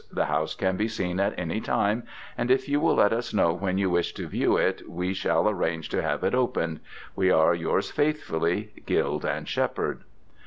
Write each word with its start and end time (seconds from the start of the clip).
The 0.11 0.25
house 0.25 0.55
can 0.55 0.77
be 0.77 0.87
seen 0.87 1.19
at 1.19 1.37
any 1.37 1.61
time, 1.61 2.05
and 2.35 2.49
if 2.49 2.67
you 2.67 2.79
will 2.81 2.95
let 2.95 3.13
us 3.13 3.35
know 3.35 3.53
when 3.53 3.77
you 3.77 3.91
wish 3.91 4.15
to 4.15 4.27
view 4.27 4.57
it 4.57 4.89
we 4.89 5.13
shall 5.13 5.47
arrange 5.47 5.89
to 5.89 6.01
have 6.01 6.23
it 6.23 6.33
opened. 6.33 6.79
We 7.15 7.29
are, 7.29 7.53
Yours 7.53 7.91
faithfully, 7.91 8.71
GUILD 8.87 9.25
AND 9.25 9.47
SHEPHERD. 9.47 10.01